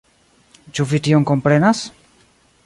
Ĉu 0.79 0.85
vi 0.93 1.01
tion 1.09 1.27
komprenas? 1.33 1.83